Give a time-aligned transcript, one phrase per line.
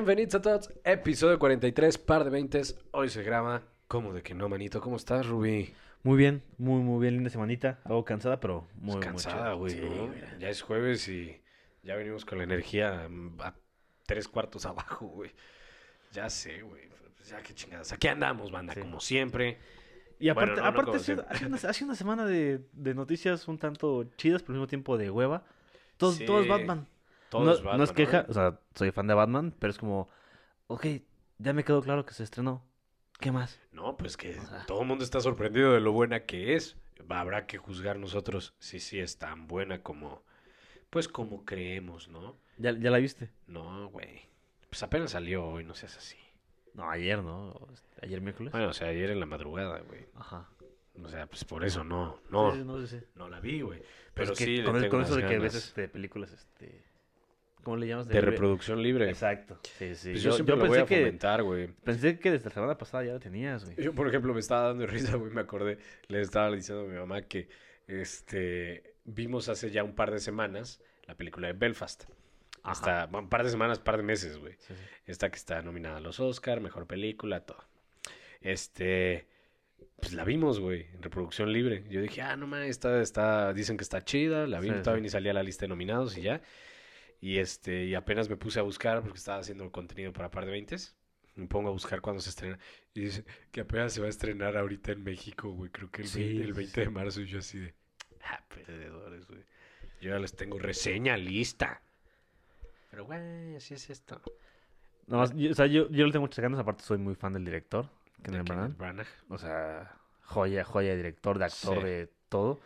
[0.00, 2.62] Bienvenidos a todos, episodio 43, par de 20.
[2.92, 3.64] Hoy se graba.
[3.86, 4.80] ¿Cómo de que no, manito?
[4.80, 5.74] ¿Cómo estás, Rubí?
[6.04, 7.80] Muy bien, muy, muy bien, linda semanita.
[7.84, 9.74] Algo cansada, pero muy, muy cansada, güey.
[9.74, 9.82] Sí.
[10.38, 11.38] Ya es jueves y
[11.82, 13.54] ya venimos con la energía mm, a
[14.06, 15.32] tres cuartos abajo, güey.
[16.12, 16.88] Ya sé, güey.
[17.18, 17.92] Pues ya qué chingadas.
[17.92, 18.80] Aquí andamos, banda, Sí.
[18.80, 19.58] como siempre.
[20.18, 21.68] Y aparte, Bueno, no, no aparte como ha, sido, siempre.
[21.68, 25.10] ha sido una, semana de, de noticias un tanto chidas, pero al mismo tiempo de
[25.10, 25.44] hueva.
[25.98, 26.24] Todo, Sí.
[26.24, 26.88] todo es Batman.
[27.30, 29.78] Todo no, es no es Batman, queja, o sea, soy fan de Batman, pero es
[29.78, 30.08] como,
[30.66, 30.86] ok,
[31.38, 32.62] ya me quedó claro que se estrenó.
[33.20, 33.60] ¿Qué más?
[33.72, 34.66] No, pues que O sea.
[34.66, 36.76] todo el mundo está sorprendido de lo buena que es.
[37.08, 40.22] Habrá que juzgar nosotros si sí es tan buena como,
[40.90, 42.36] pues como creemos, ¿no?
[42.58, 43.30] ¿Ya, ya la viste?
[43.46, 44.22] No, güey.
[44.68, 46.16] Pues apenas salió hoy, no seas así.
[46.74, 47.58] No, ayer, ¿no?
[48.02, 48.52] Ayer miércoles.
[48.52, 50.06] Bueno, o sea, ayer en la madrugada, güey.
[50.14, 50.48] Ajá.
[51.02, 53.04] O sea, pues por eso no, no, Sí, no, sí, sí.
[53.16, 53.80] no la vi, güey.
[53.80, 55.52] Pues Pero es que sí, le con, el- tengo con eso de unas que ves
[55.52, 55.66] ganas.
[55.68, 56.84] este, películas, este...
[57.62, 58.08] ¿Cómo le llamas?
[58.08, 59.08] de reproducción libre.
[59.08, 59.58] Exacto.
[59.78, 60.10] Sí, sí.
[60.12, 61.68] Pues yo, siempre lo voy a fomentar, güey.
[61.84, 63.76] Pensé que desde la semana pasada ya la tenías, güey.
[63.76, 66.98] Yo, por ejemplo, me estaba dando risa, güey, me acordé, le estaba diciendo a mi
[66.98, 67.48] mamá que
[67.86, 72.04] este vimos hace ya un par de semanas la película de Belfast.
[72.62, 72.72] Ajá.
[72.72, 74.54] Hasta bueno, un par de semanas, par de meses, güey.
[74.58, 74.82] Sí, sí.
[75.06, 77.64] Esta que está nominada a los Oscar, mejor película, todo.
[78.40, 79.26] Este,
[80.00, 81.84] pues la vimos, güey, en reproducción libre.
[81.90, 85.02] Yo dije, ah, no mames, está, está, dicen que está chida, la vi, Sí, todavía
[85.02, 86.40] ni salía la lista de nominados y ya.
[87.20, 90.52] Y este, y apenas me puse a buscar porque estaba haciendo contenido para par de
[90.52, 90.76] 20
[91.36, 92.58] Me pongo a buscar cuándo se estrena.
[92.94, 95.70] Y dice que apenas se va a estrenar ahorita en México, güey.
[95.70, 96.80] Creo que el, Sí, 20, el sí, 20 sí.
[96.80, 97.20] de marzo.
[97.20, 97.74] Y yo así de,
[98.24, 99.40] ah, perdedores, güey.
[100.00, 101.82] Yo ya les tengo reseña lista.
[102.90, 104.20] Pero, güey, así es esto.
[105.06, 107.32] No, más, yo- o sea, yo, yo le tengo muchas ganas, aparte soy muy fan
[107.34, 107.90] del director, De
[108.22, 108.76] Kenneth Kenneth Branagh.
[108.76, 109.06] Branagh.
[109.28, 111.84] O sea, joya, joya de director, de actor, Sí.
[111.84, 112.60] de todo.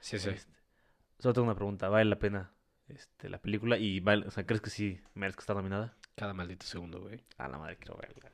[0.00, 0.30] Sí, sí.
[0.30, 0.52] Este,
[1.18, 2.50] solo tengo una pregunta, ¿vale la pena
[2.94, 3.78] este, la película?
[3.78, 5.96] Y vale, o sea, ¿crees que sí merezca estar nominada?
[6.14, 7.24] Cada maldito segundo, güey.
[7.38, 8.30] A la madre, quiero verla.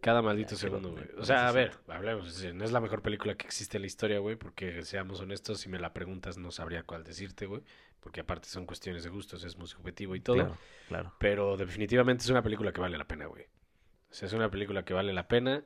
[0.00, 1.04] Cada maldito Ya, segundo, güey.
[1.18, 2.44] O sea, a ver, hablemos.
[2.54, 5.68] No es la mejor película que existe en la historia, güey, porque seamos honestos, si
[5.68, 7.62] me la preguntas no sabría cuál decirte, güey,
[8.00, 10.36] porque aparte son cuestiones de gustos, es muy subjetivo y todo.
[10.36, 10.56] Claro,
[10.88, 11.12] claro.
[11.18, 13.44] Pero definitivamente es una película que vale la pena, güey.
[14.10, 15.64] O sea, es una película que vale la pena.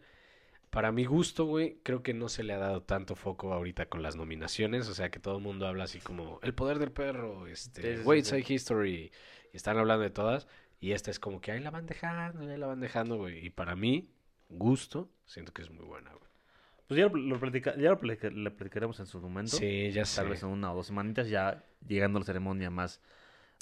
[0.71, 4.03] Para mi gusto, güey, creo que no se le ha dado tanto foco ahorita con
[4.03, 4.89] las nominaciones.
[4.89, 8.03] O sea, que todo el mundo habla así como El Poder del Perro, este, Sí,
[8.03, 8.31] sí, Wait sí.
[8.43, 9.13] Side History.
[9.53, 10.47] Y están hablando de todas.
[10.79, 13.45] Y esta es como que ahí la van dejando, ahí la van dejando, güey.
[13.45, 14.11] Y para mí,
[14.49, 16.31] gusto, siento que es muy buena, güey.
[16.87, 19.57] Pues ya lo, lo platica- ya lo platica- lo platicaremos en su momento.
[19.57, 20.21] Sí, ya sé.
[20.21, 23.01] Tal vez en una o dos semanitas, ya llegando a la ceremonia más,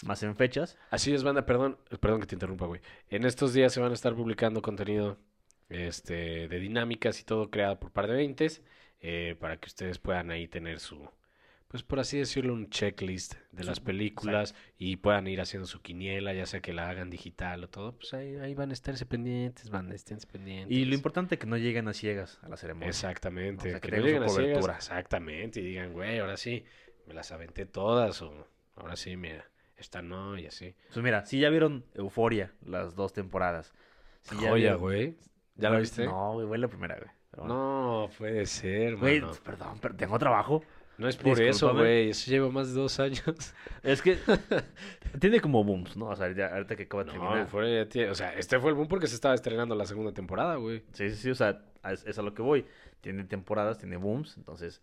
[0.05, 0.79] más en fechas.
[0.91, 2.81] Así es, banda, perdón, perdón que te interrumpa, güey.
[3.11, 5.19] En estos días se van a estar publicando contenido
[5.69, 8.63] este, de dinámicas y todo creado por par de veintes
[9.01, 11.09] eh, para que ustedes puedan ahí tener su,
[11.69, 16.33] pues por así decirlo, un checklist de las películas y puedan ir haciendo su quiniela,
[16.33, 19.71] ya sea que la hagan digital o todo, pues ahí, ahí van a estarse pendientes,
[19.71, 20.77] van a estarse pendientes.
[20.77, 22.89] Y lo importante es que no lleguen a ciegas a la ceremonia.
[22.89, 26.65] Exactamente, O sea, que que no lleguen a ciegas, exactamente, y digan, güey, ahora sí,
[27.07, 29.45] me las aventé todas o ahora sí, mira,
[29.77, 30.75] esta no y así.
[30.93, 33.73] Pues mira, si ya vieron Euforia las dos temporadas.
[34.23, 35.17] Si ya Joya, güey.
[35.59, 36.07] ¿Ya Bueno, viste?
[36.07, 37.11] No, güey, fue la primera, güey.
[37.37, 37.55] Bueno.
[37.55, 39.33] No, puede ser, Güey, mano.
[39.45, 40.63] perdón, pero tengo trabajo.
[40.97, 42.11] No es por eso, güey.
[42.11, 43.23] Eso lleva más de dos años.
[43.85, 44.19] Es que
[45.21, 46.07] tiene como booms, ¿no?
[46.07, 47.47] O sea, ya, ahorita que acaba de No, terminar.
[47.49, 50.13] fue, ya tiene- o sea, este fue el boom porque se estaba estrenando la segunda
[50.13, 50.83] temporada, güey.
[50.93, 52.67] Sí, sí, sí, o sea, es, es a lo que voy.
[53.01, 54.83] Tiene temporadas, tiene booms, entonces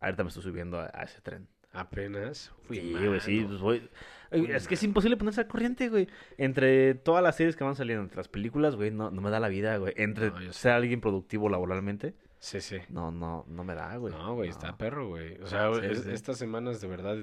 [0.00, 1.46] ahorita me estoy subiendo a, a ese tren.
[1.72, 2.52] Apenas.
[2.68, 6.08] Uy, sí, güey, sí, pues Uy, es que es imposible ponerse al corriente, güey.
[6.38, 9.40] Entre todas las series que van saliendo, entre las películas, güey, no, no me da
[9.40, 9.92] la vida, güey.
[9.96, 12.78] Entre No, ser alguien productivo laboralmente, Sí, sí.
[12.88, 14.12] no, no, no me da, güey.
[14.14, 15.36] No, güey, está perro, güey.
[15.42, 16.10] O sea, Sí, es- sí.
[16.12, 17.18] estas semanas de verdad.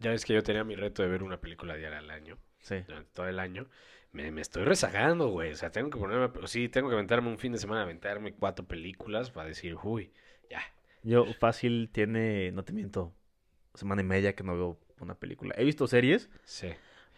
[0.00, 2.36] Ya ves que yo tenía mi reto de ver una película diaria al año.
[2.58, 2.76] Sí.
[2.86, 3.68] Durante todo el año.
[4.10, 5.52] Me, me estoy rezagando, güey.
[5.52, 6.28] O sea, tengo que ponerme.
[6.48, 10.12] Sí, tengo que aventarme un fin de semana, aventarme cuatro películas para decir, uy,
[10.50, 10.60] ya.
[11.04, 13.12] Yo fácil tiene, no te miento,
[13.74, 15.54] semana y media que no veo una película.
[15.56, 16.68] He visto series, Sí.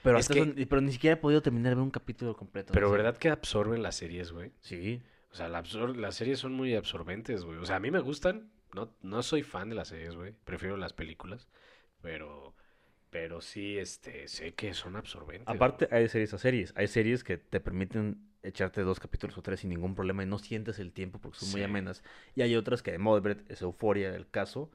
[0.02, 2.72] pero, Es hasta que- pero ni siquiera he podido terminar de ver un capítulo completo.
[2.72, 3.02] Pero serie.
[3.02, 4.52] ¿verdad que absorben las series, güey?
[4.60, 5.02] Sí.
[5.32, 7.58] O sea, la absor- las series son muy absorbentes, güey.
[7.58, 8.50] O sea, a mí me gustan.
[8.74, 10.32] No, no soy fan de las series, güey.
[10.44, 11.48] Prefiero las películas.
[12.02, 12.54] Pero,
[13.10, 15.48] pero sí, este, sé que son absorbentes.
[15.48, 16.72] Aparte, hay series a series.
[16.76, 20.38] Hay series que te permiten echarte dos capítulos o tres sin ningún problema y no
[20.38, 22.02] sientes el tiempo porque son muy amenas.
[22.34, 24.70] Y hay otras que de ver es euforia el caso,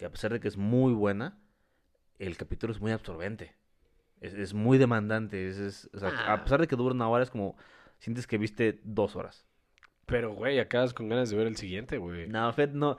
[0.00, 1.38] que a pesar de que es muy buena,
[2.18, 3.54] el capítulo es muy absorbente.
[4.22, 5.46] Es, es muy demandante.
[5.46, 6.32] Es, es- o sea, Ah.
[6.32, 7.54] A pesar de que dura una hora, es como
[7.98, 9.44] sientes que viste dos horas.
[10.06, 12.26] Pero, güey, acabas con ganas de ver el siguiente, güey.
[12.28, 12.96] No, Fed, no.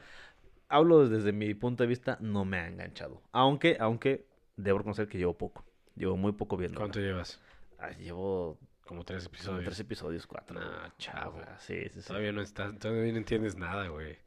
[0.69, 3.23] Hablo desde mi punto de vista, no me ha enganchado.
[3.31, 5.65] Aunque, aunque, debo reconocer que llevo poco.
[5.95, 6.79] Llevo muy poco viendo.
[6.79, 7.41] ¿Cuánto llevas?
[7.79, 9.65] Ah, llevo Como tres Como episodios.
[9.65, 10.59] tres episodios, cuatro.
[10.59, 10.91] Güey.
[10.99, 11.41] chavo.
[11.57, 11.89] Sí.
[12.05, 14.17] Todavía no estás, todavía no entiendes nada, güey.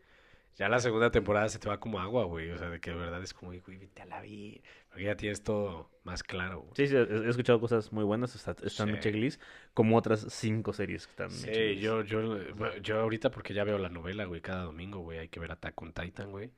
[0.56, 2.50] Ya la segunda temporada se te va como agua, güey.
[2.50, 4.60] O sea, de que de verdad es como, güey, vete a la vida.
[4.88, 6.72] Porque ya tienes todo más claro, güey.
[6.76, 9.00] Sí, sí, he escuchado cosas muy buenas, está- están en Sí.
[9.02, 9.42] checklist,
[9.74, 11.82] como otras cinco series que están en Sí, checklist.
[11.82, 12.38] yo, yo,
[12.80, 15.82] yo ahorita porque ya veo la novela, güey, cada domingo, güey, hay que ver Attack
[15.82, 16.52] on Titan, güey.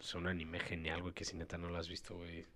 [0.00, 2.46] Es un anime genial, güey, que si neta no lo has visto, güey.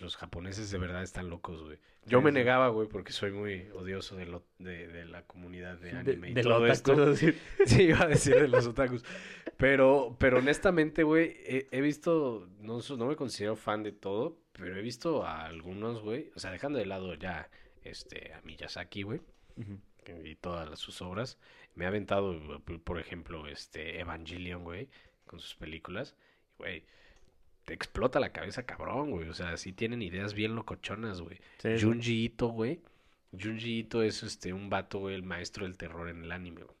[0.00, 1.78] Los japoneses de verdad están locos, güey.
[2.06, 5.92] Yo me negaba, güey, porque soy muy odioso de, lo, de, de la comunidad de
[5.92, 6.94] De, anime y de todo esto.
[7.06, 9.04] decir, Sí, iba a decir de los otakus.
[9.56, 14.76] Pero, pero honestamente, güey, he, he visto, no, no me considero fan de todo, pero
[14.76, 17.48] he visto a algunos, güey, o sea, dejando de lado ya
[17.84, 19.20] este, a Miyazaki, güey,
[20.24, 21.38] y todas las- sus obras.
[21.74, 24.88] Me ha aventado, por ejemplo, este Evangelion, güey,
[25.26, 26.14] con sus películas.
[26.58, 26.84] Güey,
[27.64, 29.28] te explota la cabeza cabrón, güey.
[29.28, 31.40] O sea, sí tienen ideas bien locochonas, güey.
[31.58, 31.80] Sí.
[31.80, 32.80] Junji Ito, güey.
[33.32, 36.76] Junji Ito es este un vato, güey, el maestro del terror en el anime, güey.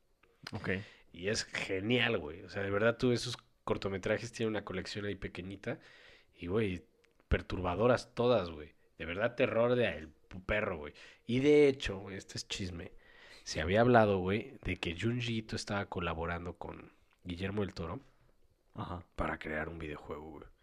[0.52, 0.84] Ok.
[1.12, 2.42] Y es genial, güey.
[2.42, 5.78] O sea, de verdad tú esos cortometrajes tienen una colección ahí pequeñita.
[6.36, 6.84] Y, güey,
[7.28, 8.72] perturbadoras todas, güey.
[8.98, 10.08] De verdad terror de el
[10.46, 10.92] perro, güey.
[11.26, 12.92] Y de hecho, güey, este es chisme.
[13.44, 16.92] Se había hablado, güey, de que Junji Ito estaba colaborando con
[17.24, 18.00] Guillermo del Toro
[18.74, 19.04] Ajá.
[19.16, 20.53] para crear un videojuego, güey.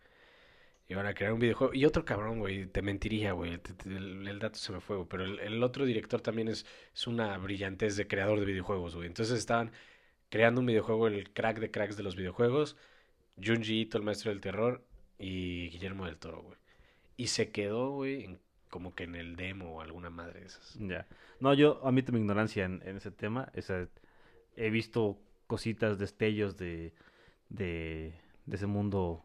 [0.91, 1.73] Iban a crear un videojuego.
[1.73, 3.61] Y otro cabrón, güey, te mentiría, güey.
[3.85, 5.07] El, dato se me fue, güey.
[5.07, 9.07] Pero el, otro director también es, es una brillantez de creador de videojuegos, güey.
[9.07, 9.71] Entonces estaban
[10.29, 12.75] creando un videojuego, el crack de cracks de los videojuegos.
[13.41, 14.85] Junji Ito, el maestro del terror.
[15.17, 16.57] Y Guillermo del Toro, güey.
[17.15, 18.37] Y se quedó, güey,
[18.69, 20.77] como que en el demo o alguna madre de esas.
[20.77, 21.07] Ya.
[21.39, 23.49] No, yo admito mi ignorancia en, ese tema.
[24.57, 26.93] He visto cositas, destellos de,
[27.47, 28.13] de,
[28.45, 29.23] de ese mundo,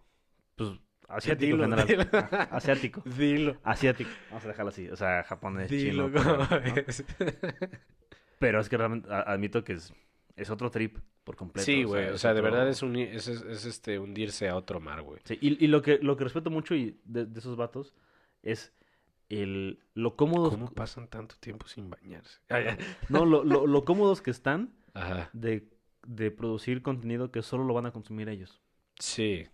[0.55, 0.79] pues,
[1.09, 1.87] asiático en general.
[1.87, 2.05] dilo.
[2.13, 3.03] Ah, Asiático.
[3.05, 3.57] Dilo.
[3.63, 4.11] Asiático.
[4.31, 4.89] Vamos a dejarlo así.
[4.89, 6.49] O sea, japonés, Dilo, chino.
[8.39, 9.93] Pero es que realmente admito que es,
[10.37, 11.65] es otro trip por completo.
[11.65, 12.09] Sí, güey.
[12.09, 15.03] O sea, de otro- verdad es, uni- es, es- es, este, hundirse a otro mar,
[15.03, 15.21] güey.
[15.25, 17.95] Sí, y, y lo que lo que respeto mucho y de, de esos vatos
[18.43, 18.73] es
[19.29, 22.39] el lo cómodos ¿Cómo pasan tanto tiempo sin bañarse?
[23.09, 25.31] No lo, lo, lo cómodos que están Ajá.
[25.33, 25.69] de,
[26.07, 28.61] de producir contenido que solo lo van a consumir ellos.
[29.01, 29.49] Sí.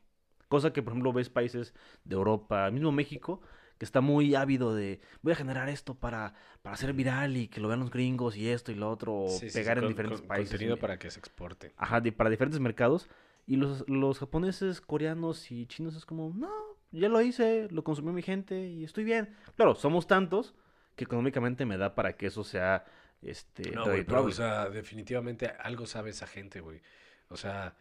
[0.52, 1.72] Cosa que, por ejemplo, ves países
[2.04, 3.40] de Europa, mismo México,
[3.78, 7.58] que está muy ávido de voy a generar esto para, para hacer viral y que
[7.62, 9.84] lo vean los gringos y esto y lo otro, o Sí, sí, sí, pegar en
[9.84, 10.50] con- diferentes con- países.
[10.50, 11.72] Contenido para que se exporte.
[11.78, 13.08] Ajá, de- para diferentes mercados.
[13.46, 16.50] Y los, los japoneses, coreanos y chinos es como, no,
[16.90, 19.34] ya lo hice, lo consumió mi gente y estoy bien.
[19.56, 20.54] Claro, somos tantos
[20.96, 22.84] que económicamente me da para que eso sea
[23.22, 26.82] este No, güey, pero, o sea, definitivamente algo sabe esa gente, güey.
[27.30, 27.74] O sea,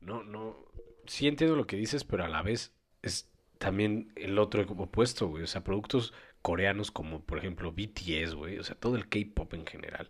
[0.00, 0.56] no, no.
[1.10, 2.72] Sí entiendo lo que dices, pero a la vez
[3.02, 3.28] es
[3.58, 5.42] también el otro opuesto, güey.
[5.42, 8.60] O sea, productos coreanos como, por ejemplo, BTS, güey.
[8.60, 10.08] O sea, todo el K-pop en general.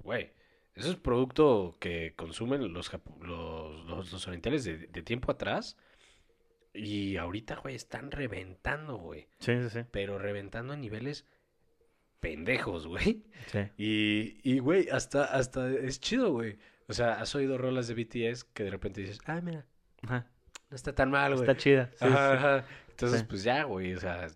[0.00, 0.32] Güey,
[0.74, 2.90] eso es producto que consumen los,
[3.20, 5.76] los, los orientales de, de tiempo atrás.
[6.72, 9.28] Y ahorita, güey, están reventando, güey.
[9.38, 9.80] Sí, sí, sí.
[9.92, 11.26] Pero reventando a niveles
[12.18, 13.22] pendejos, güey.
[13.52, 13.60] sí.
[13.78, 16.58] Y, y, güey, hasta, hasta es chido, güey.
[16.88, 19.64] O sea, has oído rolas de BTS que de repente dices, ah, mira,
[20.04, 20.26] Ajá.
[20.70, 21.42] no está tan mal, güey.
[21.48, 21.90] Está chida.
[21.96, 22.36] sí, Ajá, sí.
[22.38, 22.64] ajá.
[22.90, 23.26] Entonces, Sí.
[23.28, 24.26] pues ya, güey, o sea,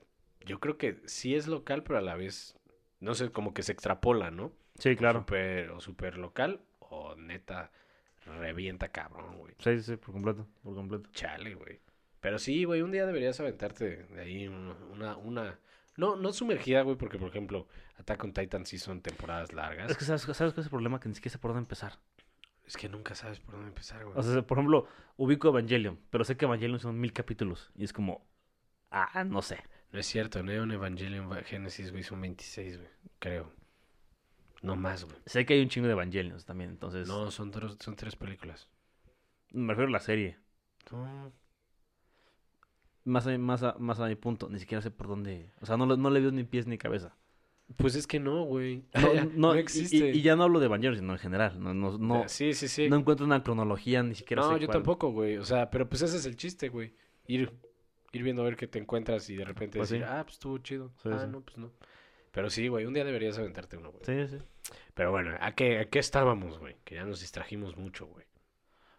[0.45, 2.57] yo creo que sí es local, pero a la vez,
[3.01, 4.53] no sé, como que se extrapola, ¿no?
[4.79, 5.21] Sí, O claro.
[5.21, 7.71] super, o super local, o neta,
[8.25, 9.55] revienta cabrón, güey.
[9.59, 11.09] Sí, sí, sí, por completo, por completo.
[11.13, 11.81] Chale, güey.
[12.21, 15.59] Pero sí, güey, un día deberías aventarte de ahí una, una, una-
[15.97, 17.67] no, no sumergida, güey, porque, por ejemplo,
[17.99, 19.91] Attack on Titan sí son temporadas largas.
[19.91, 21.95] Es que sabes, sabes cuál es el problema que ni siquiera sé por dónde empezar.
[22.69, 24.17] Es que nunca sabes por dónde empezar, güey.
[24.17, 27.93] O sea, por ejemplo, ubico Evangelion, pero sé que Evangelion son mil capítulos y es
[27.93, 28.25] como,
[28.91, 29.59] ah, no sé.
[29.91, 33.51] No es cierto, Neon Evangelion Va- Genesis, güey, son 26, güey, creo.
[34.61, 35.17] No más, güey.
[35.27, 38.69] Sé que hay un chingo de Evangelions también, entonces No, son, tres- son tres películas.
[39.53, 40.39] me refiero a la serie.
[40.93, 41.33] No,
[43.05, 45.51] Más a, más a, más a mi punto, ni siquiera sé por dónde.
[45.63, 47.17] O sea, no, no le veo ni pies ni cabeza.
[47.77, 48.85] Pues es que no, güey.
[48.95, 49.97] No, no, existe.
[50.11, 51.61] Y, y ya no hablo de Evangelion, sino en general.
[51.63, 52.89] No, no, no, Sí, sí, sí.
[52.89, 54.79] no encuentro una cronología, ni siquiera No, sé yo cuál.
[54.79, 55.37] tampoco, güey.
[55.37, 56.95] O sea, pero pues ese es el chiste, güey.
[57.27, 57.53] Ir,
[58.13, 60.11] ir viendo a ver qué te encuentras y de repente Pues decir, sí.
[60.11, 60.93] ah, pues estuvo chido.
[61.03, 61.31] Sí, ah, sí.
[61.31, 61.71] no, pues no.
[62.33, 64.05] Pero sí, güey, un día deberías aventarte uno, güey.
[64.05, 64.43] Sí, sí.
[64.95, 66.77] Pero bueno, ¿a qué, ¿a qué estábamos, güey?
[66.85, 68.27] Que ya nos distrajimos mucho, güey.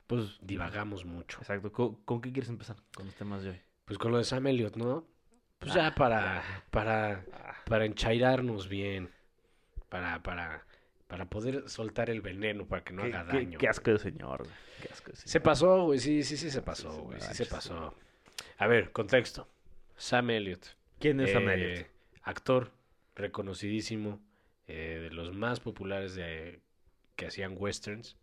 [0.07, 1.39] Pues, Divagamos mucho.
[1.39, 1.71] exacto.
[1.71, 3.61] ¿Con, con qué quieres empezar con los temas de hoy?
[3.85, 5.07] Pues con lo de Sam Elliott, ¿no?
[5.59, 7.23] Pues ya para, para,
[7.65, 9.09] para enchairarnos bien.
[9.89, 10.65] Para, para,
[11.07, 13.57] para poder soltar el veneno, para que no haga qué- daño.
[13.57, 14.55] qué asco de señor, güey.
[14.81, 15.29] Qué asco de señor.
[15.31, 17.95] Se pasó, güey, sí, sí, sí se pasó, güey, sí, se pasó.
[18.57, 19.47] A ver, contexto.
[19.97, 20.65] Sam Elliott.
[20.99, 21.87] ¿Quién es Sam eh, Elliott?
[22.23, 22.71] Actor
[23.15, 24.21] reconocidísimo
[24.67, 26.61] eh, de los más populares de,
[27.15, 28.15] que hacían westerns,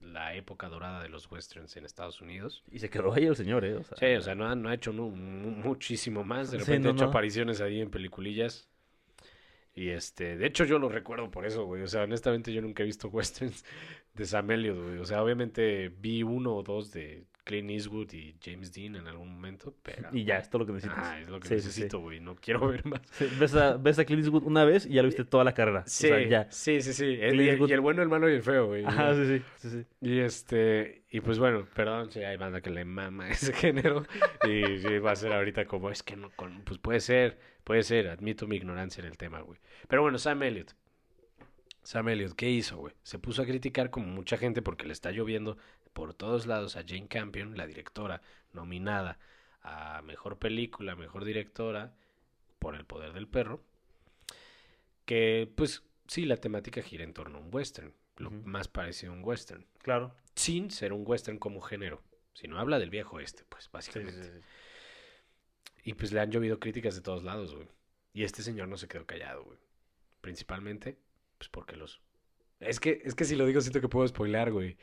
[0.00, 2.62] la época dorada de los westerns en Estados Unidos.
[2.70, 3.76] Y se quedó ahí el señor, ¿eh?
[3.76, 6.50] O sea, Sí, o sea, no ha, no ha hecho muchísimo más.
[6.50, 8.68] De Sí, repente no, ha hecho apariciones ahí en peliculillas.
[9.74, 11.82] Y este, de hecho yo lo recuerdo por eso, güey.
[11.82, 13.64] O sea, honestamente yo nunca he visto westerns
[14.14, 14.98] de Sam Elliott, güey.
[14.98, 19.28] O sea, obviamente vi uno o dos de Clint Eastwood y James Dean en algún
[19.34, 20.08] momento, pero...
[20.12, 21.04] Y ya, es todo lo que necesitas.
[21.04, 21.66] Ah, es lo que Sí, sí, sí.
[21.66, 22.20] necesito, güey.
[22.20, 23.00] No quiero ver más.
[23.40, 25.82] Ves, a, ves a Clint Eastwood una vez y ya lo viste toda la carrera.
[25.86, 26.46] Sí, O sea, ya.
[26.50, 27.18] sí, sí, sí.
[27.20, 28.84] El- Eastwood- y el bueno, el malo y el feo, güey.
[28.84, 29.84] Ajá, sí, sí.
[30.00, 34.04] Y este, y pues bueno, perdón si hay banda que le mama ese género.
[34.46, 38.08] Y va a ser ahorita como, es que no, con- pues puede ser, puede ser,
[38.08, 39.58] admito mi ignorancia en el tema, güey.
[39.88, 40.72] Pero bueno, Sam Elliott.
[41.82, 42.94] Sam Elliott, ¿qué hizo, güey?
[43.02, 45.56] Se puso a criticar como mucha gente porque le está lloviendo
[45.92, 49.18] por todos lados a Jane Campion, la directora nominada
[49.62, 51.94] a Mejor Película, Mejor Directora
[52.58, 53.62] por El Poder del Perro.
[55.04, 59.16] Que, pues, sí, la temática gira en torno a un western, lo más parecido a
[59.16, 60.14] un western Claro.
[60.34, 62.02] sin ser un western como género,
[62.34, 64.22] sino habla del viejo este, pues, Sí, sí, básicamente.
[64.24, 64.30] sí.
[65.84, 67.66] Y pues le han llovido críticas de todos lados, güey.
[68.12, 69.58] Y este señor no se quedó callado, güey.
[70.20, 70.98] Principalmente,
[71.38, 72.00] pues porque los...
[72.60, 74.76] Es que, es que si lo digo siento que puedo spoilear, güey.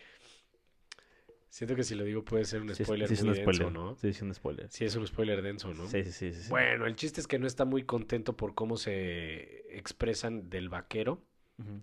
[1.50, 3.72] Siento que si lo digo puede ser un spoiler sí, es muy un denso.
[3.72, 3.96] ¿no?
[3.96, 4.68] Sí, es un spoiler.
[4.70, 5.88] Sí, es un spoiler denso, ¿no?
[5.88, 6.50] Sí, sí, sí, sí.
[6.50, 11.22] Bueno, el chiste es que no está muy contento por cómo se expresan del vaquero.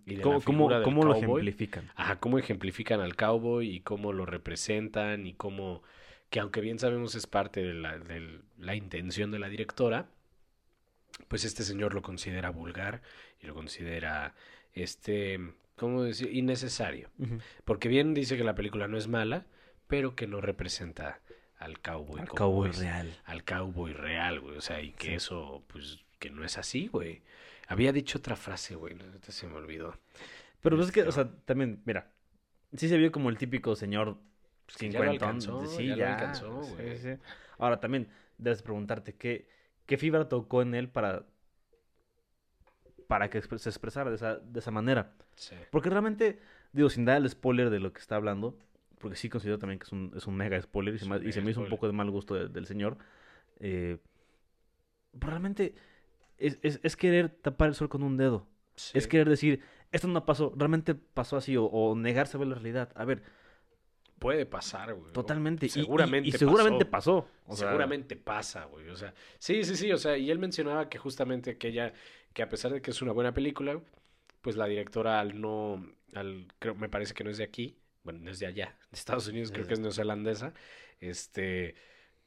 [0.07, 1.91] Y de ¿Cómo, la cómo- del cómo lo ejemplifican?
[1.97, 5.83] Ajá, cómo ejemplifican al cowboy y cómo lo representan y cómo,
[6.31, 10.07] que aunque bien sabemos es parte de la, de la intención de la directora,
[11.29, 13.03] pues este señor lo considera vulgar
[13.41, 14.35] y lo considera,
[14.75, 15.41] este,
[15.77, 16.33] ¿cómo decir?
[16.33, 17.11] Innecesario.
[17.65, 19.47] Porque bien dice que la película no es mala,
[19.95, 21.21] pero que no representa
[21.59, 23.15] al cowboy Al como cowboy es, real.
[23.27, 24.57] al cowboy real, güey.
[24.57, 25.15] O sea, y que Sí.
[25.15, 27.23] eso, pues, que no es así, güey.
[27.69, 29.97] Había dicho otra frase, güey, ahorita se me olvidó.
[30.61, 32.11] Pero pues es que, o Este, sea, también, mira,
[32.77, 34.19] sí se vio como el típico señor
[34.67, 36.99] Pues que ya lo alcanzó, sí, ya lo alcanzó, sí, güey.
[36.99, 37.11] sí.
[37.59, 39.47] Ahora también debes preguntarte qué,
[39.87, 41.25] qué fibra tocó en él para
[43.07, 45.13] para que se expresara de esa, de esa manera.
[45.37, 45.55] Sí.
[45.71, 46.41] Porque realmente,
[46.73, 48.59] digo, sin dar el spoiler de lo que está hablando,
[49.05, 51.29] porque sí considero también que es un, es un mega spoiler y se, me, un
[51.29, 52.97] y se mega me hizo un poco de mal gusto de- del señor.
[53.61, 53.99] eh,
[55.13, 55.75] realmente
[56.39, 58.47] es, es- es querer tapar el sol con un dedo.
[58.93, 59.61] Es querer decir,
[59.93, 62.91] esto no pasó, realmente pasó así, o, o negarse a ver la realidad.
[62.97, 63.23] A ver,
[64.19, 65.13] Puede pasar, güey.
[65.13, 65.67] totalmente.
[65.67, 67.25] y- y- Seguramente y, seguramente pasó.
[67.25, 67.31] pasó.
[67.53, 68.89] O sea, Seguramente pasa, güey.
[68.89, 69.93] O sea, sí, sí, sí.
[69.93, 71.93] O sea, y él mencionaba que justamente que ella,
[72.33, 73.81] que a pesar de que es una buena película,
[74.41, 75.85] pues la directora al no,
[76.15, 78.97] al, creo, me parece que no es de aquí, bueno, no es de allá, de
[78.97, 80.53] Estados Unidos, creo que es neozelandesa,
[81.01, 81.75] este,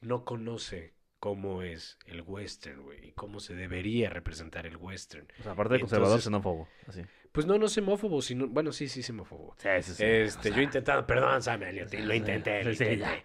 [0.02, 5.28] no conoce cómo es el western, güey, y cómo se debería representar el western.
[5.40, 6.68] o sea, aparte de conservador, xenófobo.
[6.88, 7.04] Así.
[7.32, 9.56] Pues no, no xenófobo, sino, bueno, sí, sí, xenófobo.
[9.58, 10.04] Sí, sí, sí.
[10.04, 13.24] Este, o yo he intentado, perdón, Sam Elliott, lo intenté, lo intenté.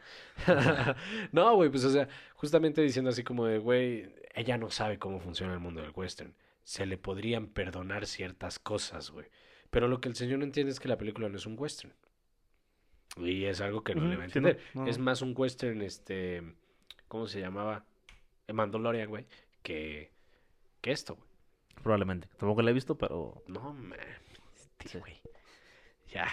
[1.32, 5.20] no, güey, pues, o sea, justamente diciendo así como de, güey, ella no sabe cómo
[5.20, 6.34] funciona el mundo del western.
[6.62, 9.26] Se le podrían perdonar ciertas cosas, güey.
[9.70, 11.94] Pero lo que el señor no entiende es que la película no es un western.
[13.16, 14.70] Y es algo que no le va a Ujú, sí, no, entender.
[14.74, 14.86] no.
[14.86, 16.42] Es más un western, este,
[17.08, 17.84] ¿cómo se llamaba?
[18.46, 19.26] Eh, Mandalorian, güey,
[19.62, 20.10] que,
[20.80, 21.28] que esto, güey.
[21.82, 22.28] Probablemente.
[22.38, 23.42] Tampoco la he visto, pero.
[23.48, 23.98] No, man.
[24.54, 24.98] Este, Sí.
[24.98, 25.14] güey.
[26.12, 26.26] Ya.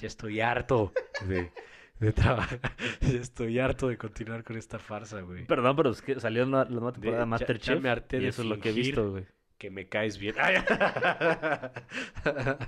[0.00, 0.92] Ya estoy harto
[1.26, 1.50] de,
[2.00, 2.60] de trabajar.
[3.00, 5.46] Ya estoy harto de continuar con esta farsa, güey.
[5.46, 7.74] Perdón, pero es que salió la, la nueva temporada de Masterchef.
[7.76, 9.24] ya me harté y de eso es lo que he visto, güey.
[9.56, 10.34] Que me caes bien.
[10.38, 10.56] Ay.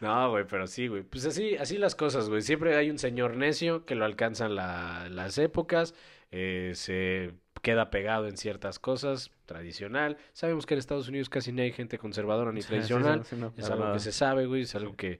[0.00, 1.02] No, güey, pero sí, güey.
[1.02, 2.42] Pues así, así las cosas, güey.
[2.42, 5.94] Siempre hay un señor necio que lo alcanzan la- las épocas,
[6.30, 10.18] eh, se queda pegado en ciertas cosas, tradicional.
[10.32, 13.24] Sabemos que en Estados Unidos casi no hay gente conservadora ni Sí, tradicional.
[13.24, 14.62] sí, sí, no, Es algo que se sabe, güey.
[14.62, 15.18] Es algo que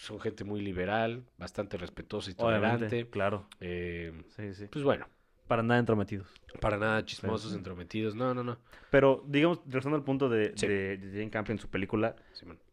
[0.00, 3.10] son gente muy liberal, bastante respetuosa y Obviamente, tolerante.
[3.10, 3.48] claro.
[3.60, 4.66] Eh, Sí, sí.
[4.70, 5.08] pues bueno,
[5.46, 6.26] Para nada entrometidos.
[6.60, 7.56] para nada chismosos, Sí.
[7.58, 8.14] entrometidos.
[8.14, 8.56] No, no, no.
[8.90, 10.66] Pero, digamos, regresando al punto de, Sí.
[10.68, 12.14] de, de Jane Campion en su película,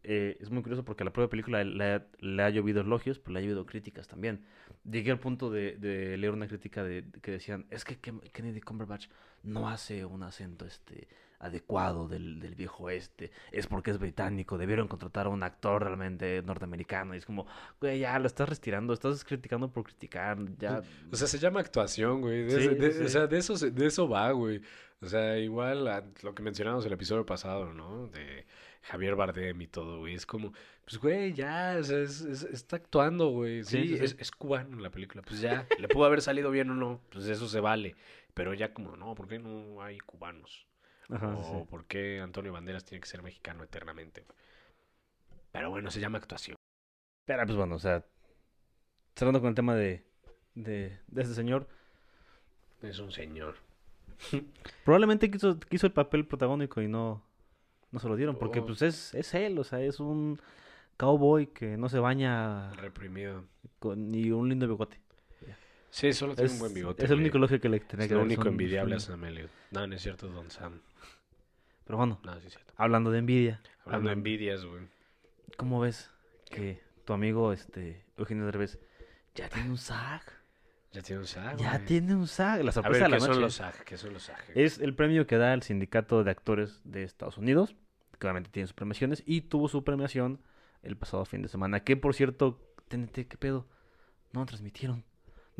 [0.03, 3.17] eh, es muy curioso porque a la propia película le, ha- le ha llovido elogios,
[3.19, 4.45] pero le ha llovido críticas también.
[4.89, 8.21] Llegué al punto de, de leer una crítica de, de que decían, es que Ken-
[8.31, 9.07] Kennedy Cumberbatch
[9.43, 11.07] no hace un acento este
[11.41, 16.41] adecuado del, del viejo oeste, es porque es británico, debieron contratar a un actor realmente
[16.43, 17.45] norteamericano, y es como,
[17.79, 20.81] güey, ya lo estás retirando, estás criticando por criticar, ya...
[21.12, 22.43] O sea, se llama actuación, güey.
[22.43, 24.62] De, Sí, ese- de- sí, O sea, de eso, de eso va, güey.
[25.01, 28.07] O sea, igual a lo que mencionamos el episodio pasado, ¿no?
[28.10, 28.45] De
[28.83, 30.13] Javier Bardem y todo, güey.
[30.13, 30.53] Es como,
[30.86, 33.63] pues, güey, ya, o sea, es- es- está actuando, güey.
[33.63, 33.95] Sí, sí.
[34.00, 35.24] Es, es cubano la película.
[35.24, 37.95] Pues ya, le pudo haber salido bien o no, pues eso se vale.
[38.36, 40.67] Pero ya como, no, ¿por qué no hay cubanos?
[41.12, 41.68] Ajá, o sí.
[41.70, 44.25] por qué Antonio Banderas tiene que ser mexicano eternamente.
[45.51, 46.56] Pero bueno, se llama actuación.
[47.25, 48.06] Pero pues bueno, o sea,
[49.15, 50.03] cerrando con el tema de,
[50.56, 51.68] de, de este señor,
[52.82, 53.56] Es un señor.
[54.86, 57.24] probablemente quiso, quiso el papel protagónico y no,
[57.91, 58.65] no se lo dieron, porque Oh.
[58.65, 60.39] pues es, es él, o sea, es un
[60.98, 63.44] cowboy que no se baña Reprimido.
[63.80, 65.00] con ni un lindo bigote.
[65.91, 67.03] Sí, solo tiene Es, un buen bigote.
[67.05, 69.00] es el único elogio que le tenía Es que lo dar, único son- envidiable a
[69.00, 69.51] son- Sam Elliott.
[69.71, 70.79] No, no es cierto, Don Sam.
[71.86, 72.74] Pero bueno, No, sí es cierto.
[72.77, 74.88] hablando de envidia, Hablando de envidias, güey.
[75.57, 76.10] ¿cómo ves
[76.50, 78.79] que tu amigo este Eugenio Derbez
[79.36, 80.24] ya tiene un SAG?
[80.93, 81.86] Ya tiene un SAG, ya güey.
[81.86, 82.63] tiene un SAG.
[82.63, 83.41] La A sorpresa ver, de ¿qué la son noche.
[83.41, 83.83] los SAG?
[83.83, 84.43] ¿Qué son los SAG?
[84.55, 87.75] Es el premio que da el sindicato de actores de Estados Unidos,
[88.19, 90.39] que obviamente tiene sus premiaciones, y tuvo su premiación
[90.83, 93.67] el pasado fin de semana, que por cierto, TNT, ¿qué pedo?
[94.31, 95.03] No transmitieron.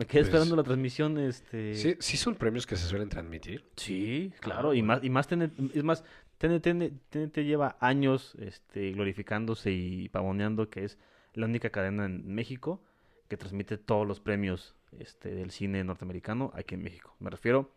[0.02, 1.76] Me quedé Pues- esperando la transmisión, este...
[1.76, 3.64] ¿Sí, ¿Sí son premios que se suelen transmitir?
[3.76, 4.88] Sí, claro, Ah, y bueno.
[4.96, 6.04] más, y más TNT, es más,
[6.40, 10.98] TNT, TNT lleva años este, glorificándose y pavoneando que es
[11.36, 12.84] la única cadena en México
[13.28, 17.16] que transmite todos los premios este, del cine norteamericano aquí en México.
[17.20, 17.72] Me refiero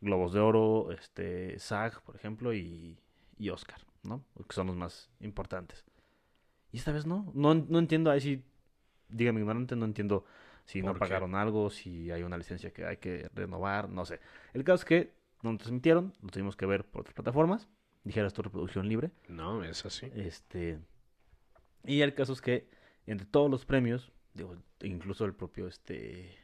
[0.00, 2.98] Globos de Oro, este, SAG, por ejemplo, y,
[3.36, 4.24] y Oscar, ¿no?
[4.48, 5.84] Que son los más importantes.
[6.72, 8.42] Y esta vez no, no, no entiendo, ahí sí,
[9.10, 10.24] dígame ignorante, no entiendo
[10.68, 14.20] si no pagaron algo, si hay una licencia que hay que renovar, no sé.
[14.52, 17.68] El caso es que no lo transmitieron, lo tuvimos que ver por otras plataformas,
[18.04, 19.10] dijeras tu reproducción libre.
[19.28, 20.12] No, es así.
[20.14, 20.78] Este,
[21.84, 22.68] y el caso es que
[23.06, 26.36] entre todos los premios, digo, incluso el propio este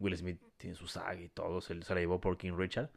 [0.00, 2.90] Will Smith tiene su saga y todo, se, se la llevó por King Richard.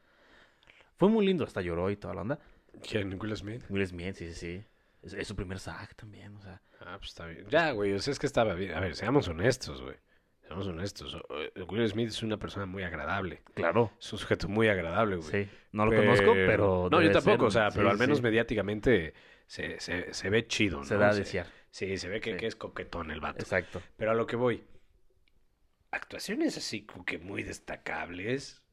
[0.96, 2.40] Fue muy lindo, hasta lloró y toda la onda.
[2.82, 3.20] ¿Quién?
[3.22, 3.66] ¿Will Smith?
[3.70, 4.66] Will Smith, sí, sí, sí.
[5.04, 6.60] Es, es su primer SAG también, o sea.
[6.80, 7.46] Ah, pues está bien.
[7.50, 8.74] Ya, güey, o sea, es que estaba bien.
[8.74, 9.96] A ver, seamos honestos, güey.
[10.45, 11.15] Seamos honestos.
[11.15, 13.41] O- Will Smith es una persona muy agradable.
[13.53, 15.29] Claro, Es un sujeto muy agradable, güey.
[15.45, 15.50] sí.
[15.71, 16.89] No lo conozco, pero.
[16.91, 18.23] No, yo tampoco, ser, o sea, sí, pero al menos sí.
[18.23, 19.13] mediáticamente
[19.47, 20.83] se, se, se ve chido, ¿no?
[20.85, 21.47] Se da a Se- desear.
[21.71, 22.38] Sí, se ve que, Sí.
[22.38, 23.39] que es coquetón el vato.
[23.39, 23.82] Exacto.
[23.97, 24.63] Pero a lo que voy.
[25.91, 28.63] Actuaciones así como que muy destacables.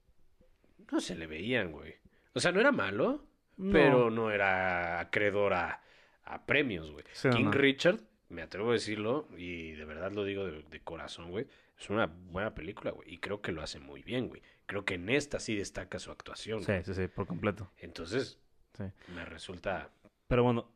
[0.90, 1.94] No se le veían, güey.
[2.34, 3.72] O sea, no era malo, No.
[3.72, 5.82] pero no era acreedor a,
[6.24, 7.04] a premios, güey.
[7.34, 7.50] King no.
[7.52, 8.00] Richard,
[8.30, 11.46] me atrevo a decirlo, y de verdad lo digo de, de corazón, güey.
[11.78, 13.12] Es una buena película, güey.
[13.14, 14.42] Y creo que lo hace muy bien, güey.
[14.66, 16.60] Creo que en esta sí destaca su actuación.
[16.60, 16.84] Sí, güey.
[16.84, 17.70] sí, sí, por completo.
[17.78, 18.38] Entonces,
[18.74, 18.84] Sí.
[19.14, 19.90] me resulta.
[20.28, 20.68] Pero bueno,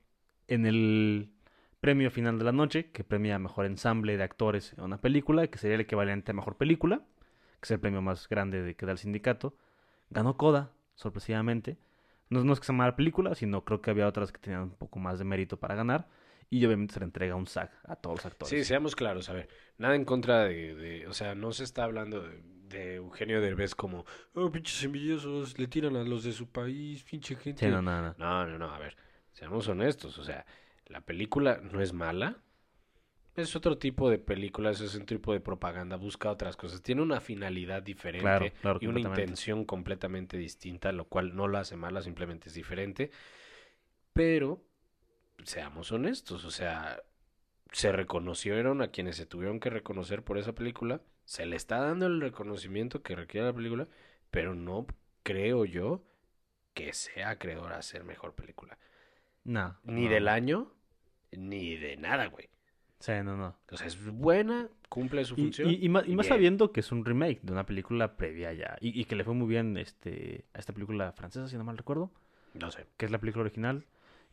[0.49, 1.31] en el
[1.81, 5.59] premio final de la noche, que premia mejor ensamble de actores en una película, que
[5.59, 7.03] sería el equivalente a mejor película,
[7.61, 9.57] que es el premio más grande de, que da el sindicato,
[10.11, 11.77] ganó Coda, sorpresivamente.
[12.31, 14.71] No, no es que sea mala película, sino creo que había otras que tenían un
[14.71, 16.09] poco más de mérito para ganar.
[16.55, 18.51] Y obviamente se le entrega un SAG a todos los actores.
[18.51, 21.83] Sí, seamos claros, a ver, nada en contra de, de- o sea, no se está
[21.85, 26.47] hablando de, de Eugenio Derbez como, oh, pinches envidiosos, le tiran a los de su
[26.49, 27.67] país, pinche gente.
[27.67, 28.14] Sí, no, no, no.
[28.19, 28.97] no, no, no, a ver,
[29.33, 30.47] seamos honestos, o sea,
[30.87, 32.37] la película no es mala,
[33.37, 37.21] es otro tipo de película, es un tipo de propaganda, busca otras cosas, tiene una
[37.21, 42.01] finalidad diferente Claro, claro, y una intención completamente distinta, lo cual no la hace mala,
[42.01, 43.11] simplemente es diferente,
[44.12, 44.62] pero
[45.42, 47.03] seamos honestos, o sea,
[47.73, 52.07] se reconocieron a quienes se tuvieron que reconocer por esa película, se le está dando
[52.07, 53.88] el reconocimiento que requiere la película,
[54.31, 54.87] pero no
[55.23, 56.03] creo yo
[56.75, 58.79] que sea acreedora a ser mejor película.
[59.44, 60.11] No, Ni no.
[60.11, 60.73] del año,
[61.33, 62.49] ni de nada, güey.
[63.01, 63.57] Sí, no, no.
[63.70, 65.68] O sea, es buena, cumple su función.
[65.70, 66.35] y- y más, y más bien.
[66.35, 68.77] sabiendo que es un remake de una película previa ya.
[68.81, 71.77] Y, y que le fue muy bien este, a esta película francesa, si no mal
[71.77, 72.11] recuerdo.
[72.55, 73.85] No sé, que es la película original.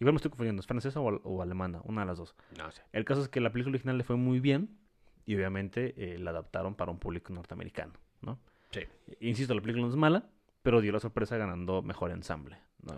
[0.02, 1.80] Igual me estoy confundiendo, ¿es francesa o, o alemana?
[1.86, 2.36] Una de las dos.
[2.58, 2.82] no sé.
[2.92, 4.78] El caso es que la película original le fue muy bien
[5.26, 8.40] y obviamente eh, la adaptaron para un público norteamericano, ¿no?
[8.72, 8.82] Sí.
[9.22, 10.30] Insisto, la película no es mala,
[10.64, 12.94] pero dio la sorpresa ganando mejor ensamble, ¿no?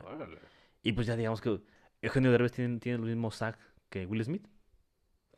[0.82, 1.60] Y pues ya digamos que
[2.02, 3.58] Eugenio Derbez tiene, tiene el mismo SAG
[3.90, 4.48] que Will Smith.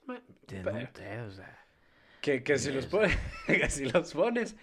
[0.08, 0.64] Me- Tiene,
[2.22, 4.56] Que, que si los Es- pones, que si los pones,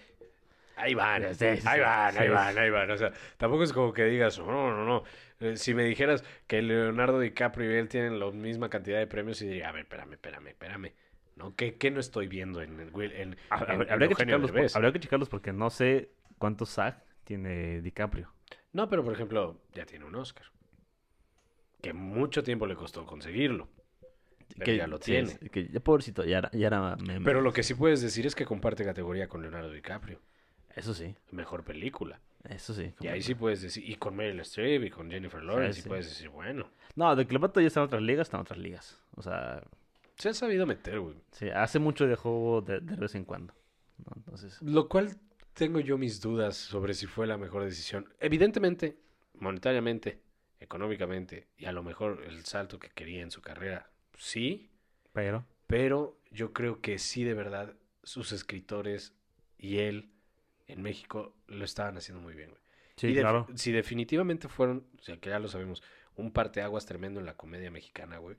[0.82, 2.90] ahí van, ahí van, ahí van, ahí van.
[2.90, 5.04] O sea, tampoco es como que digas, "Oh, no, no, no.
[5.40, 9.40] Eh, Si me dijeras que Leonardo DiCaprio y él tienen la misma cantidad de premios,
[9.42, 10.92] y diría, a ver, espérame, espérame, espérame.
[11.36, 11.56] ¿No?
[11.56, 14.16] ¿Qué, qué no estoy viendo en el Will- en, hab- en- en habría, que Eugenio
[14.16, 14.76] checarlos, por- Derbez?
[14.76, 18.32] habría que checarlos porque no sé cuántos SAG tiene DiCaprio.
[18.72, 20.46] No, pero por ejemplo, ya tiene un Oscar.
[21.80, 23.68] Que mucho tiempo le costó conseguirlo.
[24.58, 25.38] Pero ya lo sí, tiene.
[25.50, 27.24] que ya pobrecito, ya era, ya era meme.
[27.24, 30.20] Pero lo que sí puedes decir es que comparte categoría con Leonardo DiCaprio.
[30.74, 32.20] Eso sí, Mejor película.
[32.48, 32.94] eso sí.
[33.00, 35.88] Y ahí sí puedes decir, y con Meryl Streep y con Jennifer Lawrence, y sí.
[35.88, 38.98] puedes decir, bueno, No, de vato ya está en otras ligas, está en otras ligas.
[39.16, 39.62] O sea,
[40.16, 41.16] se ha sabido meter, güey.
[41.32, 43.54] sí, hace mucho dejó de, de vez en cuando.
[44.04, 44.12] ¿no?
[44.16, 45.16] Entonces, Lo cual
[45.54, 48.08] tengo yo mis dudas sobre si fue la mejor decisión.
[48.20, 48.96] Evidentemente,
[49.34, 50.20] monetariamente,
[50.60, 54.70] económicamente y a lo mejor el salto que quería en su carrera, sí,
[55.12, 55.44] Pero.
[55.66, 59.12] pero yo creo que sí de verdad sus escritores
[59.58, 60.11] y él
[60.72, 62.62] en México lo estaban haciendo muy bien, güey.
[62.96, 63.46] Sí, Y claro.
[63.56, 65.82] Si definitivamente fueron, o sea, que ya lo sabemos,
[66.16, 68.36] un parteaguas tremendo en la comedia mexicana, güey.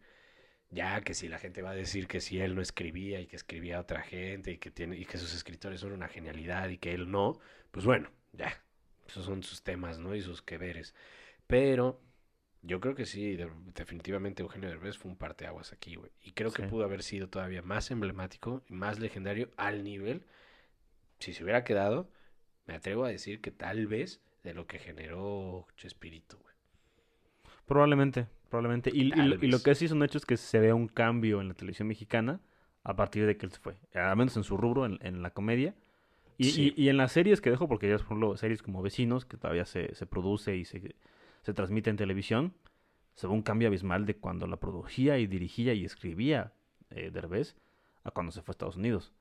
[0.69, 3.35] Ya que si la gente va a decir que si él no escribía y que
[3.35, 6.93] escribía otra gente y que tiene y que sus escritores son una genialidad y que
[6.93, 7.39] él no,
[7.71, 8.63] pues bueno, ya.
[9.07, 10.15] Esos son sus temas, ¿no?
[10.15, 10.95] Y sus que veres.
[11.47, 12.01] Pero
[12.61, 16.11] yo creo que sí, de- definitivamente Eugenio Derbez fue un parteaguas aquí, güey.
[16.21, 20.25] Y creo que pudo haber sido todavía más emblemático y más legendario al nivel,
[21.19, 22.09] si se hubiera quedado,
[22.67, 26.53] me atrevo a decir que tal vez de lo que generó Chespirito, güey.
[27.65, 28.89] Probablemente, probablemente.
[28.93, 29.63] Y, lo- y lo vez.
[29.63, 32.41] que sí es un hecho es que se ve un cambio en la televisión mexicana
[32.83, 33.77] a partir de que él se fue.
[33.93, 35.73] Al menos en su rubro, en, en la comedia.
[36.37, 36.73] Y, Sí.
[36.75, 39.37] y- y en las series que dejo, porque ya por ejemplo, series como Vecinos, que
[39.37, 40.95] todavía se, se produce y se,
[41.43, 42.53] se transmite en televisión,
[43.15, 46.51] se ve un cambio abismal de cuando la producía y dirigía y escribía
[46.89, 47.55] eh, Derbez
[48.03, 49.13] a cuando se fue a Estados Unidos.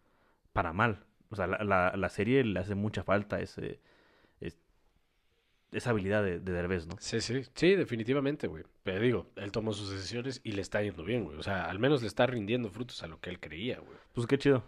[0.52, 1.04] Para mal.
[1.32, 3.80] O sea, la, la- la serie le hace mucha falta ese,
[4.40, 4.58] es-
[5.72, 6.96] esa habilidad de, de Derbez, ¿no?
[7.00, 8.64] Sí, sí, sí, definitivamente, güey.
[8.82, 11.38] Pero digo, él tomó sus decisiones y le está yendo bien, güey.
[11.38, 13.96] O sea, al menos le está rindiendo frutos a lo que él creía, güey.
[14.12, 14.62] Pues qué chido.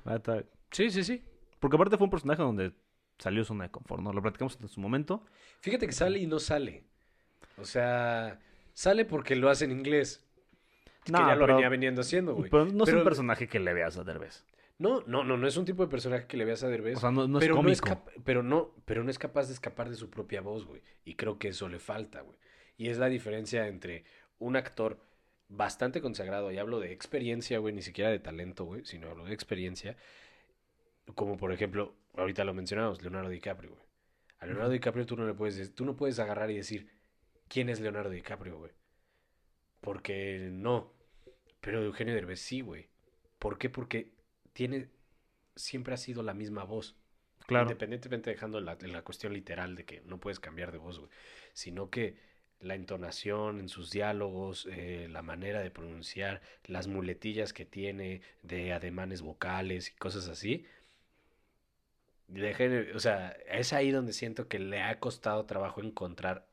[0.71, 1.23] Sí, sí, sí.
[1.61, 2.73] Porque aparte fue un personaje donde
[3.19, 4.13] salió de zona de confort, ¿no?
[4.13, 5.23] Lo platicamos en su momento.
[5.61, 6.83] Fíjate que sale y no sale.
[7.59, 8.41] O sea,
[8.73, 10.25] sale porque lo hace en inglés.
[11.05, 12.51] Que No, ya lo venía veniendo haciendo, güey.
[12.51, 14.43] Pero no es un personaje que le veas a Derbez.
[14.79, 16.97] No, no, no, no es un tipo de personaje que le veas a Derbez.
[16.97, 19.47] O sea, no, no es pero, no es cap- pero no, pero no es capaz
[19.47, 20.83] de escapar de su propia voz, güey.
[21.05, 22.39] Y creo que eso le falta, güey.
[22.77, 24.05] Y es la diferencia entre
[24.39, 24.99] un actor
[25.49, 29.35] bastante consagrado, y hablo de experiencia, güey, ni siquiera de talento, güey, sino hablo de
[29.35, 29.97] experiencia,
[31.15, 33.83] como por ejemplo, ahorita lo mencionamos, Leonardo DiCaprio, güey.
[34.41, 34.71] A Leonardo.
[34.71, 36.91] DiCaprio tú no le puedes, tú no puedes agarrar y decir,
[37.49, 38.73] ¿quién es Leonardo DiCaprio, güey?
[39.81, 40.93] Porque no.
[41.61, 42.89] Pero Eugenio Derbez sí, güey.
[43.39, 43.71] ¿Por qué?
[43.71, 44.14] Porque
[44.55, 44.89] tiene,
[45.55, 46.97] siempre ha sido la misma voz.
[47.47, 47.65] Claro.
[47.65, 51.11] Independientemente dejando la, la cuestión literal de que no puedes cambiar de voz, güey.
[51.53, 52.17] Sino que
[52.61, 58.73] la entonación en sus diálogos, eh, la manera de pronunciar, las muletillas que tiene de
[58.73, 60.65] ademanes vocales y cosas así.
[62.29, 66.47] Dejen- o sea, es ahí donde siento que le ha costado trabajo encontrar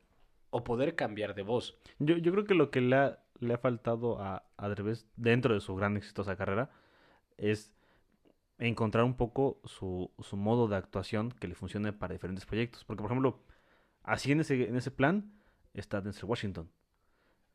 [0.50, 1.78] o poder cambiar de voz.
[2.00, 5.54] Yo, yo creo que lo que le ha, le ha faltado a, a Derbez dentro
[5.54, 6.70] de su gran exitosa carrera
[7.38, 7.72] es
[8.68, 12.84] encontrar un poco su, su modo de actuación que le funcione para diferentes proyectos.
[12.84, 13.40] Porque, por ejemplo,
[14.04, 15.34] así en ese, en ese plan
[15.74, 16.70] está Denzel Washington.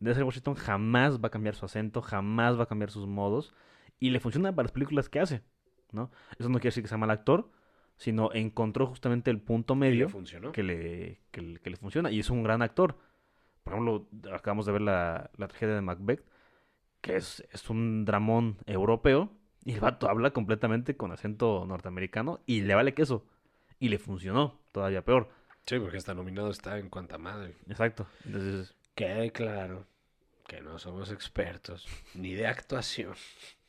[0.01, 3.55] Denzel Washington jamás va a cambiar su acento, jamás va a cambiar sus modos
[3.99, 5.43] y le funciona para las películas que hace,
[5.91, 6.11] ¿no?
[6.39, 7.51] Eso no quiere decir que sea mal actor,
[7.97, 10.11] sino encontró justamente el punto medio le
[10.53, 12.11] que le, que, le- que le funciona.
[12.11, 12.99] Y es un gran actor.
[13.65, 16.23] Por ejemplo, acabamos de ver la, la tragedia de Macbeth,
[17.01, 19.33] que es, es un dramón europeo.
[19.67, 23.27] Y el vato habla completamente con acento norteamericano y le vale queso.
[23.81, 25.29] Y le funcionó, todavía peor.
[25.67, 27.57] Sí, porque hasta nominado está en cuanta madre.
[27.69, 28.07] Exacto.
[28.25, 29.85] Entonces, Quede claro
[30.47, 33.15] que no somos expertos ni de actuación,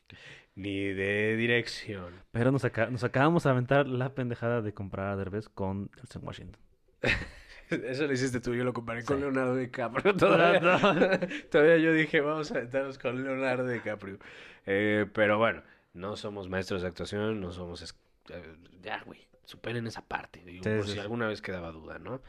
[0.56, 2.14] ni de dirección.
[2.32, 6.22] pero nos, aca- nos acabamos de aventar la pendejada de comprar a Derbez con Denzel
[6.24, 6.62] Washington.
[7.70, 9.20] Eso lo hiciste tú, yo lo comparé con.
[9.20, 10.16] Leonardo DiCaprio.
[10.18, 11.20] Todavía,
[11.52, 14.20] todavía yo dije, vamos a aventarnos con Leonardo DiCaprio.
[14.66, 15.62] Eh, pero bueno,
[15.98, 17.82] no somos maestros de actuación, no somos...
[18.30, 22.00] eh, ya, güey, superen esa parte, digo, Sí, por sí, si alguna vez quedaba duda,
[22.00, 22.22] ¿no?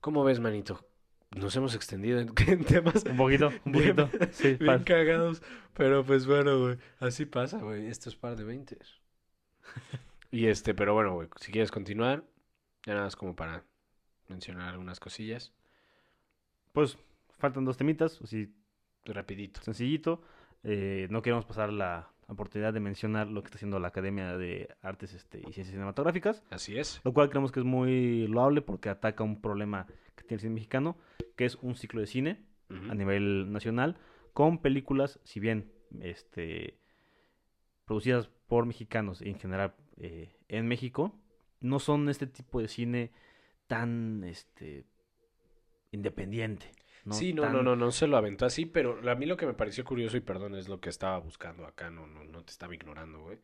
[0.00, 0.86] ¿Cómo ves, manito?
[1.36, 4.26] Nos hemos extendido en, en temas Un poquito, un Bien- poquito.
[4.32, 5.42] Sí, bien cagados,
[5.74, 9.00] pero pues bueno, güey, así pasa, güey, esto es par de veintes.
[10.30, 12.24] y este, pero bueno, güey, si quieres continuar,
[12.86, 13.64] ya nada más como para
[14.28, 15.52] mencionar algunas cosillas,
[16.72, 16.96] Pues
[17.38, 18.52] faltan dos temitas, así
[19.04, 19.60] rapidito.
[19.62, 20.22] sencillito.
[20.62, 24.68] Eh, no queremos pasar la oportunidad de mencionar lo que está haciendo la Academia de
[24.82, 27.00] Artes este, y Ciencias Cinematográficas, Así es.
[27.04, 30.54] lo cual creemos que es muy loable porque ataca un problema que tiene el cine
[30.54, 30.96] mexicano,
[31.36, 32.44] que es un ciclo de cine
[32.88, 33.96] a nivel nacional
[34.32, 36.78] con películas, si bien este,
[37.84, 41.12] producidas por mexicanos en general eh, en México,
[41.60, 43.10] no son este tipo de cine
[43.66, 44.84] tan este,
[45.90, 46.72] independiente.
[47.04, 47.14] ¿No?
[47.14, 49.46] Sí, no, Tan- no, no, no se lo aventó así, pero a mí lo que
[49.46, 52.52] me pareció curioso, y perdón, es lo que estaba buscando acá, no, no, no te
[52.52, 53.38] estaba ignorando, güey.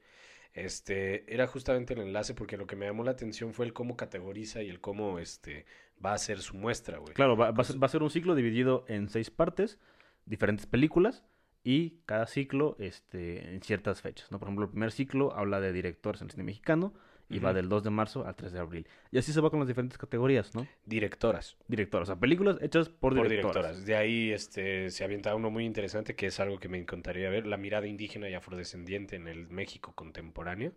[0.52, 3.96] Este, era justamente el enlace porque lo que me llamó la atención fue el cómo
[3.96, 5.66] categoriza y el cómo, este,
[6.04, 7.12] va a ser su muestra, güey.
[7.12, 9.78] Claro, va, va a ser, va a ser un ciclo dividido en seis partes,
[10.24, 11.24] diferentes películas,
[11.62, 14.30] y cada ciclo este, en ciertas fechas.
[14.30, 14.38] ¿no?
[14.38, 16.94] Por ejemplo, el primer ciclo habla de directores en el cine mexicano,
[17.28, 18.86] y va del 2 de marzo al 3 de abril.
[19.10, 20.66] Y así se va con las diferentes categorías, ¿no?
[20.84, 21.56] Directoras.
[21.68, 23.54] Directoras, o sea, películas hechas por, Por directoras.
[23.54, 23.86] directoras.
[23.86, 27.46] De ahí este, se avienta uno muy interesante que es algo que me encantaría ver,
[27.46, 30.72] la mirada indígena y afrodescendiente en el México contemporáneo.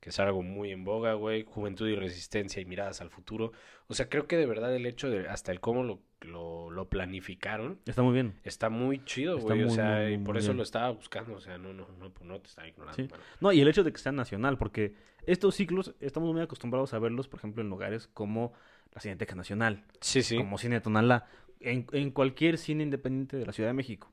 [0.00, 3.52] Que es algo muy en boga, güey, juventud y resistencia y miradas al futuro.
[3.88, 6.88] O sea, creo que de verdad el hecho de hasta el cómo lo, lo, lo
[6.88, 8.34] planificaron Está muy bien.
[8.44, 9.64] está muy chido, Está güey.
[9.64, 10.58] O sea, muy, y por eso bien.
[10.58, 12.96] lo estaba buscando, o sea, no, no, no, no te estaba ignorando.
[12.96, 13.08] Sí.
[13.40, 14.94] No, y el hecho de que sea nacional, porque
[15.26, 18.52] estos ciclos estamos muy acostumbrados a verlos, por ejemplo, en lugares como
[18.94, 20.36] la Cineteca Nacional, Sí, sí.
[20.36, 21.26] como Cine Tonalá,
[21.60, 24.10] en, en cualquier cine independiente de la Ciudad de México.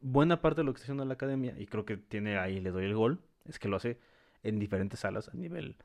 [0.00, 2.70] Buena parte de lo que está haciendo la academia, y creo que tiene ahí, le
[2.70, 3.98] doy el gol, es que lo hace
[4.42, 5.76] en diferentes salas a nivel,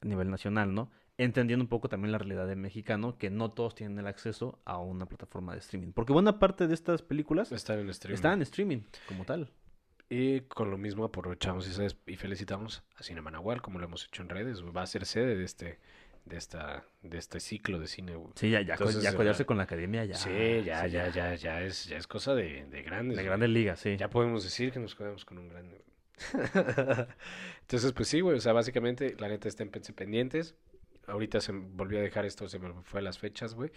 [0.00, 0.90] a nivel nacional, ¿no?
[1.18, 4.78] Entendiendo un poco también la realidad del mexicano, que no todos tienen el acceso a
[4.78, 5.92] una plataforma de streaming.
[5.92, 8.14] Porque buena parte de estas películas Están en streaming.
[8.14, 9.50] están en streaming, como tal.
[10.08, 11.68] Y con lo mismo aprovechamos
[12.06, 14.64] y, felicitamos a Cinema Nahual, como lo hemos hecho en redes.
[14.64, 15.78] Va a ser sede de este,
[16.24, 18.18] de esta, de este ciclo de cine.
[18.34, 20.16] Sí, ya, ya, Entonces, ya codearse con la academia, ya.
[20.16, 23.18] sí, ya, sí, ya, ya, ya es, ya es cosa de, de grandes.
[23.18, 23.96] De grandes ligas, sí.
[23.96, 25.84] Ya podemos decir que nos quedamos con un grande.
[27.62, 28.36] Entonces, pues sí, güey.
[28.36, 30.54] O sea, básicamente, la neta, estén pendientes.
[31.06, 33.70] Ahorita se volvió a dejar esto, se me fue las fechas, güey.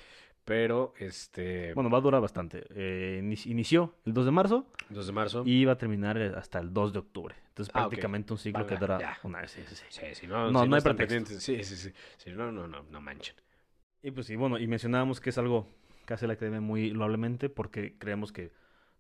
[0.46, 2.66] Pero, este, Bueno, va a durar bastante.
[2.76, 5.44] Eh, inici- inició el 2 de marzo 2 de marzo.
[5.46, 7.34] y va a terminar eh, hasta el 2 de octubre.
[7.48, 9.52] Entonces, Ah, prácticamente un ciclo que Venga, dura una vez.
[9.52, 9.84] Sí, sí, sí.
[9.90, 11.40] Sí, sí, no, No, si no hay están pretexto.
[11.40, 11.94] Sí, sí, sí.
[12.18, 13.36] Sí, no, no, no, no manchen.
[14.02, 15.68] Y pues sí, bueno, y mencionábamos que es algo
[16.06, 18.52] que hace la academia muy loablemente porque creemos que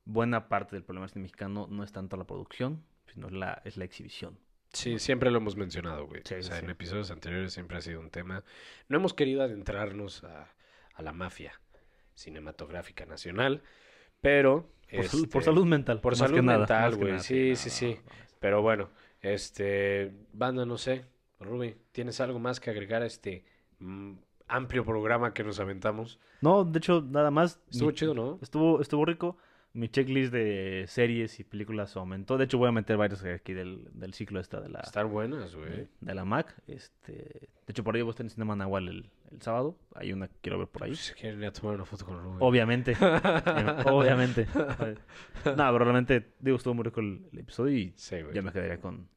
[0.05, 3.77] buena parte del problema cine mexicano no es tanto la producción, sino es la, es
[3.77, 4.37] la exhibición.
[4.71, 6.21] Sí, siempre lo hemos mencionado, güey.
[6.25, 6.63] Sí, o sea, sí.
[6.65, 8.43] en episodios anteriores siempre ha sido un tema.
[8.87, 10.51] No hemos querido adentrarnos a,
[10.95, 11.59] a la mafia
[12.15, 13.61] cinematográfica nacional,
[14.21, 14.69] pero...
[14.91, 16.01] Por, sal- por este, salud mental.
[16.01, 17.11] por más salud que mental, güey.
[17.13, 17.85] nada, Sí, no, sí, no, sí.
[17.87, 18.35] no, no.
[18.39, 18.89] Pero bueno,
[19.21, 20.11] este...
[20.33, 21.05] Banda, no sé.
[21.39, 23.43] Ruby, ¿tienes algo más que agregar a este
[23.79, 24.13] mm,
[24.47, 26.19] amplio programa que nos aventamos?
[26.41, 27.59] No, de hecho, nada más.
[27.71, 28.39] Estuvo mi- chido, ¿no?
[28.41, 29.37] Estuvo, estuvo rico.
[29.75, 32.37] Mi checklist de series y películas aumentó.
[32.37, 35.55] De hecho, voy a meter varios aquí del, del ciclo esta de la, Estar buenas,
[35.55, 35.69] güey.
[35.71, 36.53] de, de la Mac.
[36.67, 39.75] Este, de hecho, por ahí voy a estar en Cinema Nahual el, el sábado.
[39.95, 40.93] Hay una que quiero ver por ahí.
[40.95, 42.37] Si quieren ir a tomar una foto con Ruby.
[42.39, 42.91] Obviamente.
[43.01, 44.45] eh, obviamente.
[44.55, 48.79] no, pero realmente, digo, estuvo muy rico el, el episodio y Sí, ya me quedaría
[48.79, 49.07] con,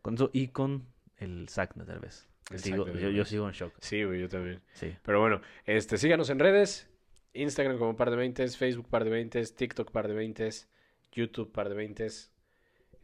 [0.00, 0.86] con eso y con
[1.18, 2.26] el Zack de Derbez.
[2.50, 3.74] El Sigo- yo, yo sigo en shock.
[3.80, 4.62] Sí, güey, yo también.
[4.72, 4.94] Sí.
[5.02, 6.87] Pero bueno, este, síganos en redes.
[7.34, 10.68] Instagram como par de 20, Facebook par de 20, TikTok par de 20,
[11.12, 12.30] YouTube par de 20, Spotify,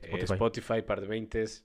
[0.02, 0.32] Spotify.
[0.34, 1.64] Spotify par de 20.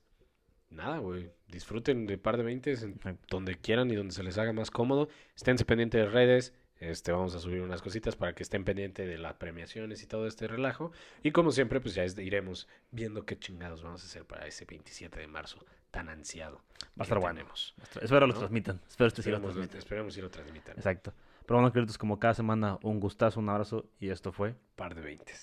[0.71, 1.31] Nada, güey.
[1.47, 3.25] Disfruten de par de 20 en Exacto.
[3.29, 5.09] donde quieran y donde se les haga más cómodo.
[5.35, 6.53] Esténse pendientes de redes.
[6.79, 10.27] Este, vamos a subir unas cositas para que estén pendientes de las premiaciones y todo
[10.27, 10.91] este relajo.
[11.23, 14.63] Y como siempre, pues ya es- iremos viendo qué chingados vamos a hacer para ese
[14.63, 15.57] 27 de marzo
[15.91, 16.57] tan ansiado.
[16.57, 17.41] Va a que estar bueno.
[18.01, 18.39] Espero lo ¿No?
[18.39, 18.79] transmitan.
[18.87, 19.77] Espero este sí lo transmitan.
[19.77, 20.77] esperemos si lo transmitan.
[20.77, 21.13] Exacto.
[21.49, 25.01] Pero bueno, queridos, como cada semana, un gustazo, un abrazo y esto fue Par de
[25.01, 25.33] 20.